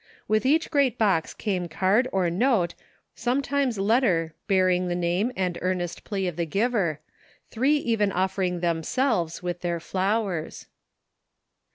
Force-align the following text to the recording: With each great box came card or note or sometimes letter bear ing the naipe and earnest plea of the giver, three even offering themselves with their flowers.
With 0.27 0.47
each 0.47 0.71
great 0.71 0.97
box 0.97 1.31
came 1.31 1.67
card 1.67 2.07
or 2.11 2.31
note 2.31 2.73
or 2.73 2.75
sometimes 3.13 3.77
letter 3.77 4.33
bear 4.47 4.67
ing 4.67 4.87
the 4.87 4.95
naipe 4.95 5.31
and 5.35 5.59
earnest 5.61 6.03
plea 6.03 6.25
of 6.27 6.37
the 6.37 6.45
giver, 6.47 6.99
three 7.51 7.77
even 7.77 8.11
offering 8.11 8.61
themselves 8.61 9.43
with 9.43 9.61
their 9.61 9.79
flowers. 9.79 10.65